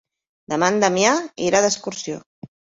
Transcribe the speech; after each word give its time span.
Demà 0.53 0.69
en 0.73 0.79
Damià 0.85 1.13
irà 1.51 1.63
d'excursió. 1.69 2.21